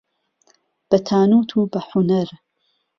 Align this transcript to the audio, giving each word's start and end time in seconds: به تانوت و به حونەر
به 0.89 0.97
تانوت 1.09 1.49
و 1.57 1.65
به 1.71 1.79
حونەر 1.87 2.29